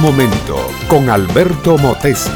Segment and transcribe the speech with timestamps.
[0.00, 2.30] Momento con Alberto Motesi.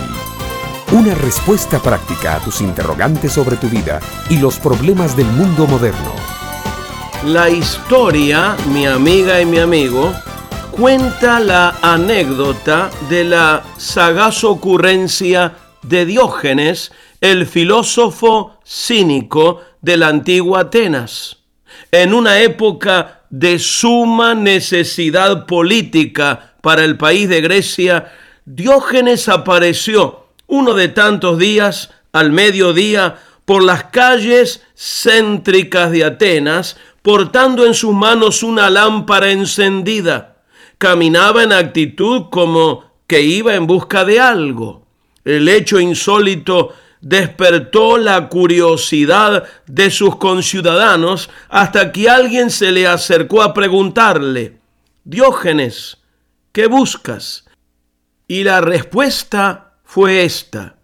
[0.91, 6.12] Una respuesta práctica a tus interrogantes sobre tu vida y los problemas del mundo moderno.
[7.25, 10.12] La historia, mi amiga y mi amigo,
[10.73, 20.62] cuenta la anécdota de la sagaz ocurrencia de Diógenes, el filósofo cínico de la antigua
[20.62, 21.38] Atenas.
[21.92, 28.11] En una época de suma necesidad política para el país de Grecia,
[28.47, 37.67] Diógenes apareció uno de tantos días al mediodía por las calles céntricas de Atenas, portando
[37.67, 40.37] en sus manos una lámpara encendida.
[40.79, 44.87] Caminaba en actitud como que iba en busca de algo.
[45.25, 53.42] El hecho insólito despertó la curiosidad de sus conciudadanos hasta que alguien se le acercó
[53.42, 54.59] a preguntarle,
[55.05, 55.98] Diógenes,
[56.53, 57.45] ¿qué buscas?
[58.28, 60.77] Y la respuesta fue esta,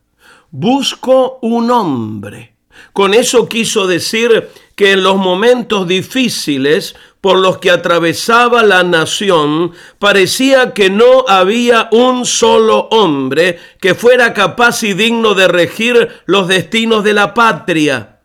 [0.50, 2.56] busco un hombre.
[2.92, 9.72] Con eso quiso decir que en los momentos difíciles por los que atravesaba la nación,
[9.98, 16.46] parecía que no había un solo hombre que fuera capaz y digno de regir los
[16.46, 18.20] destinos de la patria.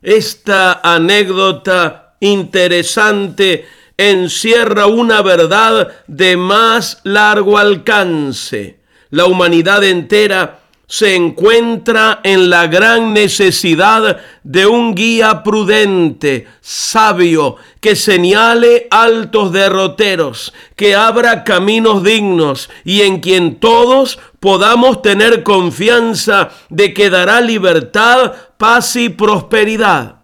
[0.00, 3.66] Esta anécdota interesante
[4.08, 8.80] encierra una verdad de más largo alcance.
[9.10, 17.94] La humanidad entera se encuentra en la gran necesidad de un guía prudente, sabio, que
[17.94, 26.92] señale altos derroteros, que abra caminos dignos y en quien todos podamos tener confianza de
[26.92, 30.22] que dará libertad, paz y prosperidad.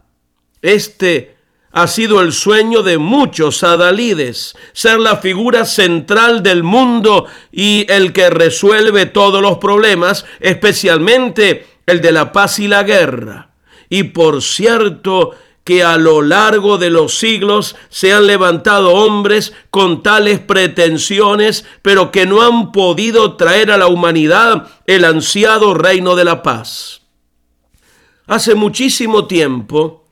[0.62, 1.35] Este
[1.76, 8.14] ha sido el sueño de muchos adalides, ser la figura central del mundo y el
[8.14, 13.50] que resuelve todos los problemas, especialmente el de la paz y la guerra.
[13.90, 15.32] Y por cierto,
[15.64, 22.10] que a lo largo de los siglos se han levantado hombres con tales pretensiones, pero
[22.10, 27.02] que no han podido traer a la humanidad el ansiado reino de la paz.
[28.26, 30.05] Hace muchísimo tiempo,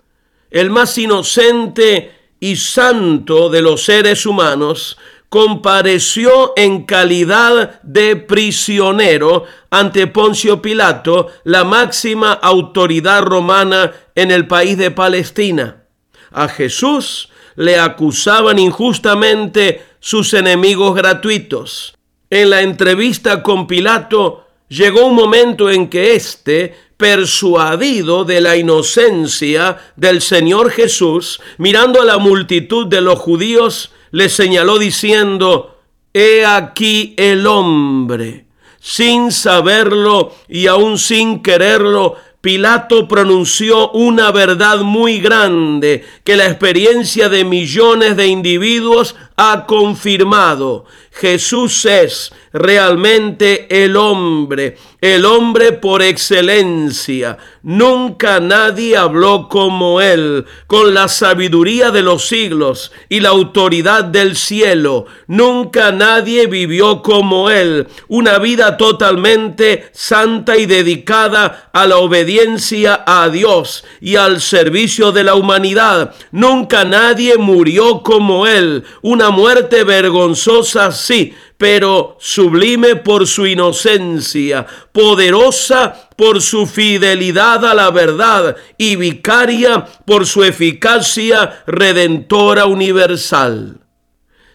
[0.55, 4.97] el más inocente y santo de los seres humanos,
[5.29, 14.79] compareció en calidad de prisionero ante Poncio Pilato, la máxima autoridad romana en el país
[14.79, 15.87] de Palestina.
[16.31, 21.97] A Jesús le acusaban injustamente sus enemigos gratuitos.
[22.31, 24.44] En la entrevista con Pilato
[24.75, 32.05] llegó un momento en que éste persuadido de la inocencia del Señor Jesús, mirando a
[32.05, 35.79] la multitud de los judíos, le señaló diciendo,
[36.13, 38.47] He aquí el hombre.
[38.81, 47.31] Sin saberlo y aún sin quererlo, Pilato pronunció una verdad muy grande que la experiencia
[47.31, 50.85] de millones de individuos ha confirmado.
[51.11, 57.39] Jesús es realmente el hombre, el hombre por excelencia.
[57.63, 64.37] Nunca nadie habló como él, con la sabiduría de los siglos y la autoridad del
[64.37, 65.07] cielo.
[65.27, 73.29] Nunca nadie vivió como él, una vida totalmente santa y dedicada a la obediencia a
[73.29, 76.15] Dios y al servicio de la humanidad.
[76.33, 86.11] Nunca nadie murió como él, una muerte vergonzosa sí, pero sublime por su inocencia, poderosa
[86.17, 93.81] por su fidelidad a la verdad y vicaria por su eficacia redentora universal.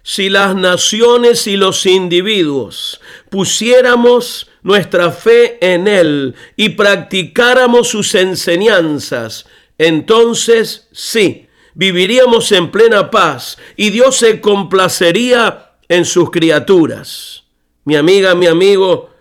[0.03, 9.45] Si las naciones y los individuos pusiéramos nuestra fe en Él y practicáramos sus enseñanzas,
[9.77, 11.48] entonces sí,
[11.79, 17.45] viviríamos en plena paz y Dios se complacería en sus criaturas.
[17.85, 19.11] Mi amiga, mi amigo,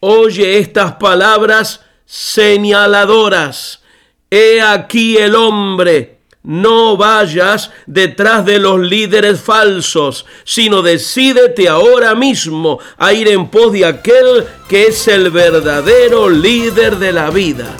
[0.00, 3.82] oye estas palabras señaladoras.
[4.30, 6.16] He aquí el hombre.
[6.42, 13.72] No vayas detrás de los líderes falsos, sino decídete ahora mismo a ir en pos
[13.72, 17.76] de aquel que es el verdadero líder de la vida,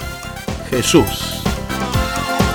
[0.69, 1.36] Jesús.